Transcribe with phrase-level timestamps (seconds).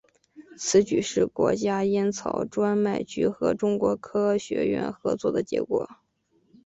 [0.57, 5.87] 此举是国家烟草专卖局和中国科学院合作的结果。